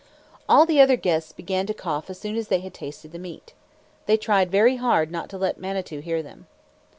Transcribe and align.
All 0.49 0.65
the 0.65 0.81
other 0.81 0.95
guests 0.95 1.31
began 1.31 1.67
to 1.67 1.75
cough 1.75 2.09
as 2.09 2.17
soon 2.17 2.35
as 2.35 2.47
they 2.47 2.61
had 2.61 2.73
tasted 2.73 3.11
the 3.11 3.19
meat. 3.19 3.53
They 4.07 4.17
tried 4.17 4.49
very 4.49 4.77
hard 4.77 5.11
not 5.11 5.29
to 5.29 5.37
let 5.37 5.59
Manitou 5.59 5.99
hear 5.99 6.23
them. 6.23 6.47